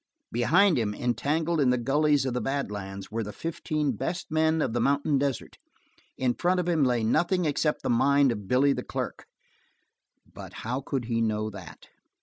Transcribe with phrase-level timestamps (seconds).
[0.31, 4.59] Behind him, entangled in the gullies of the bad lands, were the fifteen best men
[4.59, 5.59] of the mountain desert.
[6.17, 9.27] In front of him lay nothing except the mind of Billy the clerk.
[10.25, 11.89] But how could he know that?